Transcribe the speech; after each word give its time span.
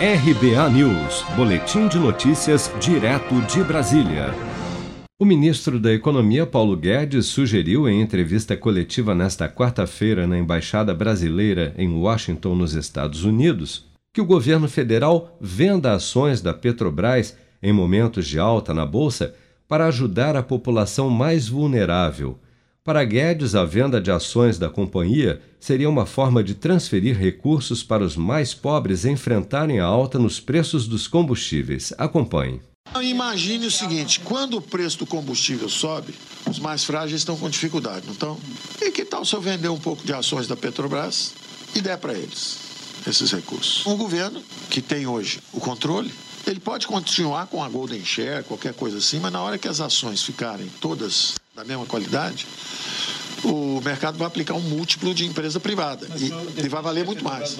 RBA 0.00 0.70
News, 0.70 1.24
Boletim 1.34 1.88
de 1.88 1.98
Notícias, 1.98 2.72
direto 2.78 3.34
de 3.52 3.64
Brasília. 3.64 4.32
O 5.18 5.24
ministro 5.24 5.80
da 5.80 5.92
Economia, 5.92 6.46
Paulo 6.46 6.76
Guedes, 6.76 7.26
sugeriu 7.26 7.88
em 7.88 8.00
entrevista 8.00 8.56
coletiva 8.56 9.12
nesta 9.12 9.48
quarta-feira 9.48 10.24
na 10.24 10.38
Embaixada 10.38 10.94
Brasileira 10.94 11.74
em 11.76 11.88
Washington, 11.88 12.54
nos 12.54 12.74
Estados 12.74 13.24
Unidos, 13.24 13.86
que 14.14 14.20
o 14.20 14.24
governo 14.24 14.68
federal 14.68 15.36
venda 15.40 15.92
ações 15.92 16.40
da 16.40 16.54
Petrobras 16.54 17.36
em 17.60 17.72
momentos 17.72 18.28
de 18.28 18.38
alta 18.38 18.72
na 18.72 18.86
Bolsa 18.86 19.34
para 19.66 19.86
ajudar 19.86 20.36
a 20.36 20.44
população 20.44 21.10
mais 21.10 21.48
vulnerável 21.48 22.38
para 22.88 23.04
Guedes, 23.04 23.54
a 23.54 23.66
venda 23.66 24.00
de 24.00 24.10
ações 24.10 24.58
da 24.58 24.70
companhia 24.70 25.42
seria 25.60 25.90
uma 25.90 26.06
forma 26.06 26.42
de 26.42 26.54
transferir 26.54 27.18
recursos 27.18 27.82
para 27.82 28.02
os 28.02 28.16
mais 28.16 28.54
pobres 28.54 29.04
enfrentarem 29.04 29.78
a 29.78 29.84
alta 29.84 30.18
nos 30.18 30.40
preços 30.40 30.88
dos 30.88 31.06
combustíveis. 31.06 31.92
Acompanhe. 31.98 32.62
Imagine 32.98 33.66
o 33.66 33.70
seguinte: 33.70 34.20
quando 34.20 34.56
o 34.56 34.62
preço 34.62 35.00
do 35.00 35.06
combustível 35.06 35.68
sobe, 35.68 36.14
os 36.48 36.58
mais 36.58 36.82
frágeis 36.82 37.20
estão 37.20 37.36
com 37.36 37.50
dificuldade, 37.50 38.06
não 38.06 38.14
estão? 38.14 38.40
E 38.80 38.90
que 38.90 39.04
tal 39.04 39.22
se 39.22 39.34
eu 39.34 39.40
vender 39.42 39.68
um 39.68 39.78
pouco 39.78 40.02
de 40.02 40.14
ações 40.14 40.48
da 40.48 40.56
Petrobras 40.56 41.34
e 41.74 41.82
der 41.82 41.98
para 41.98 42.14
eles 42.14 42.58
esses 43.06 43.30
recursos? 43.30 43.84
Um 43.86 43.98
governo 43.98 44.42
que 44.70 44.80
tem 44.80 45.06
hoje 45.06 45.40
o 45.52 45.60
controle, 45.60 46.10
ele 46.46 46.58
pode 46.58 46.86
continuar 46.86 47.48
com 47.48 47.62
a 47.62 47.68
Golden 47.68 48.02
Share, 48.02 48.44
qualquer 48.44 48.72
coisa 48.72 48.96
assim, 48.96 49.20
mas 49.20 49.30
na 49.30 49.42
hora 49.42 49.58
que 49.58 49.68
as 49.68 49.78
ações 49.78 50.22
ficarem 50.22 50.66
todas 50.80 51.34
da 51.58 51.64
mesma 51.64 51.86
qualidade, 51.86 52.46
o 53.42 53.80
mercado 53.84 54.16
vai 54.16 54.28
aplicar 54.28 54.54
um 54.54 54.60
múltiplo 54.60 55.12
de 55.12 55.26
empresa 55.26 55.58
privada 55.58 56.06
e, 56.16 56.64
e 56.64 56.68
vai 56.68 56.80
valer 56.80 57.04
muito 57.04 57.24
mais. 57.24 57.56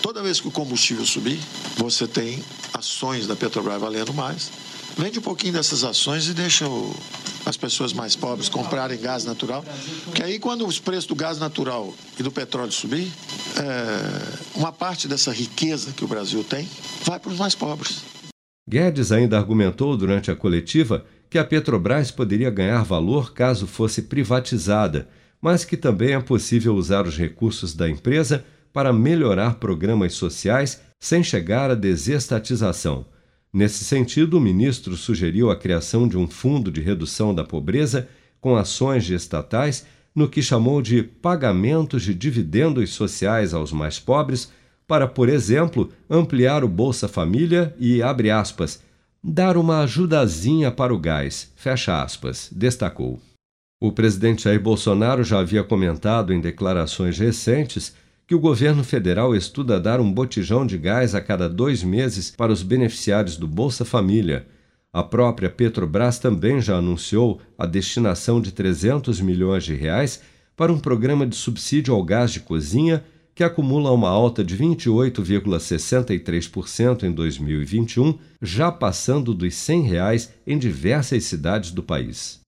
Toda 0.00 0.22
vez 0.22 0.40
que 0.40 0.48
o 0.48 0.50
combustível 0.50 1.04
subir, 1.04 1.38
você 1.76 2.06
tem 2.06 2.42
ações 2.72 3.26
da 3.26 3.36
Petrobras 3.36 3.78
valendo 3.78 4.14
mais. 4.14 4.50
Vende 4.96 5.18
um 5.18 5.22
pouquinho 5.22 5.52
dessas 5.52 5.84
ações 5.84 6.28
e 6.28 6.32
deixa 6.32 6.66
o, 6.66 6.96
as 7.44 7.58
pessoas 7.58 7.92
mais 7.92 8.16
pobres 8.16 8.48
comprarem 8.48 8.98
gás 8.98 9.24
natural. 9.26 9.62
Porque 10.04 10.22
aí, 10.22 10.38
quando 10.38 10.66
os 10.66 10.78
preços 10.78 11.04
do 11.04 11.14
gás 11.14 11.38
natural 11.38 11.94
e 12.18 12.22
do 12.22 12.30
petróleo 12.30 12.72
subir, 12.72 13.12
é, 13.56 14.58
uma 14.58 14.72
parte 14.72 15.06
dessa 15.06 15.30
riqueza 15.30 15.92
que 15.92 16.04
o 16.04 16.08
Brasil 16.08 16.42
tem 16.42 16.66
vai 17.04 17.20
para 17.20 17.30
os 17.30 17.38
mais 17.38 17.54
pobres. 17.54 17.98
Guedes 18.70 19.10
ainda 19.10 19.36
argumentou 19.36 19.96
durante 19.96 20.30
a 20.30 20.36
coletiva 20.36 21.04
que 21.28 21.38
a 21.38 21.44
Petrobras 21.44 22.12
poderia 22.12 22.50
ganhar 22.50 22.84
valor 22.84 23.34
caso 23.34 23.66
fosse 23.66 24.02
privatizada, 24.02 25.08
mas 25.42 25.64
que 25.64 25.76
também 25.76 26.14
é 26.14 26.20
possível 26.20 26.76
usar 26.76 27.04
os 27.04 27.18
recursos 27.18 27.74
da 27.74 27.90
empresa 27.90 28.44
para 28.72 28.92
melhorar 28.92 29.56
programas 29.56 30.12
sociais 30.12 30.80
sem 31.00 31.20
chegar 31.20 31.68
à 31.68 31.74
desestatização. 31.74 33.04
Nesse 33.52 33.82
sentido, 33.82 34.38
o 34.38 34.40
ministro 34.40 34.96
sugeriu 34.96 35.50
a 35.50 35.56
criação 35.56 36.06
de 36.06 36.16
um 36.16 36.28
fundo 36.28 36.70
de 36.70 36.80
redução 36.80 37.34
da 37.34 37.42
pobreza 37.42 38.08
com 38.40 38.54
ações 38.54 39.04
de 39.04 39.14
estatais 39.14 39.84
no 40.14 40.28
que 40.28 40.40
chamou 40.40 40.80
de 40.80 41.02
pagamentos 41.02 42.04
de 42.04 42.14
dividendos 42.14 42.90
sociais 42.90 43.52
aos 43.52 43.72
mais 43.72 43.98
pobres, 43.98 44.52
para, 44.90 45.06
por 45.06 45.28
exemplo, 45.28 45.88
ampliar 46.10 46.64
o 46.64 46.68
Bolsa 46.68 47.06
Família 47.06 47.72
e, 47.78 48.02
abre 48.02 48.28
aspas, 48.28 48.82
dar 49.22 49.56
uma 49.56 49.82
ajudazinha 49.82 50.68
para 50.68 50.92
o 50.92 50.98
gás, 50.98 51.52
fecha 51.54 52.02
aspas, 52.02 52.50
destacou. 52.50 53.20
O 53.80 53.92
presidente 53.92 54.42
Jair 54.42 54.60
Bolsonaro 54.60 55.22
já 55.22 55.38
havia 55.38 55.62
comentado 55.62 56.32
em 56.32 56.40
declarações 56.40 57.16
recentes 57.20 57.94
que 58.26 58.34
o 58.34 58.40
governo 58.40 58.82
federal 58.82 59.32
estuda 59.32 59.78
dar 59.78 60.00
um 60.00 60.12
botijão 60.12 60.66
de 60.66 60.76
gás 60.76 61.14
a 61.14 61.20
cada 61.20 61.48
dois 61.48 61.84
meses 61.84 62.32
para 62.36 62.50
os 62.50 62.64
beneficiários 62.64 63.36
do 63.36 63.46
Bolsa 63.46 63.84
Família. 63.84 64.44
A 64.92 65.04
própria 65.04 65.48
Petrobras 65.48 66.18
também 66.18 66.60
já 66.60 66.78
anunciou 66.78 67.40
a 67.56 67.64
destinação 67.64 68.40
de 68.40 68.50
300 68.50 69.20
milhões 69.20 69.62
de 69.62 69.72
reais 69.72 70.20
para 70.56 70.72
um 70.72 70.80
programa 70.80 71.24
de 71.24 71.36
subsídio 71.36 71.94
ao 71.94 72.02
gás 72.02 72.32
de 72.32 72.40
cozinha 72.40 73.04
que 73.40 73.44
acumula 73.44 73.90
uma 73.90 74.10
alta 74.10 74.44
de 74.44 74.54
28,63% 74.54 77.04
em 77.04 77.10
2021, 77.10 78.18
já 78.42 78.70
passando 78.70 79.32
dos 79.32 79.54
100 79.54 79.82
reais 79.84 80.30
em 80.46 80.58
diversas 80.58 81.24
cidades 81.24 81.70
do 81.70 81.82
país. 81.82 82.40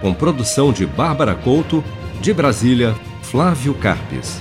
Com 0.00 0.14
produção 0.14 0.72
de 0.72 0.86
Bárbara 0.86 1.34
Couto, 1.34 1.82
de 2.22 2.32
Brasília, 2.32 2.94
Flávio 3.22 3.74
Carpes. 3.74 4.40